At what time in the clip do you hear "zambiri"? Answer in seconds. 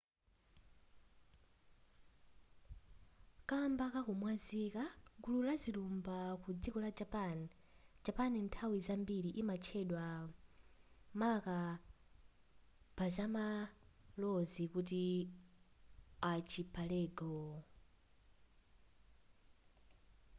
8.87-9.29